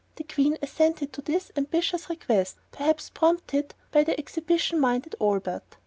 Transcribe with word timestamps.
The 0.15 0.23
Queen 0.23 0.57
assented 0.63 1.13
to 1.13 1.21
this 1.21 1.51
ambitious 1.55 2.09
request, 2.09 2.57
perhaps 2.71 3.11
prompted 3.11 3.75
by 3.91 4.03
the 4.03 4.17
exhibition 4.19 4.79
minded 4.79 5.13
Albert. 5.21 5.77